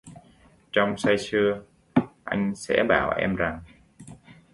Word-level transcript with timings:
Trong 0.71 0.97
say 0.97 1.17
sưa, 1.17 1.61
anh 2.23 2.55
sẽ 2.55 2.83
bảo 2.89 3.11
em 3.17 3.35
rằng: 3.35 3.59